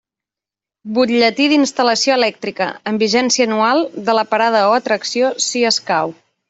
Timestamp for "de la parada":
4.09-4.67